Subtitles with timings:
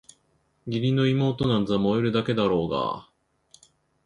[0.65, 3.09] 義理の妹なんざ萌えるだけだろうがあ！